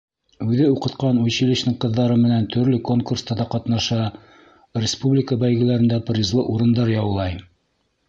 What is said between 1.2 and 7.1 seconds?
училищеның ҡыҙҙары менән төрлө конкурстарҙа ҡатнаша, республика бәйгеләрендә призлы урындар